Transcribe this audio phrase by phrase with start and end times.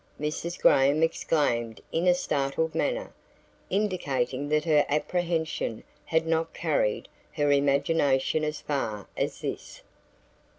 [0.19, 0.59] Mrs.
[0.59, 3.13] Graham exclaimed in a startled manner,
[3.69, 9.83] indicating that her apprehension had not carried her imagination as far as this.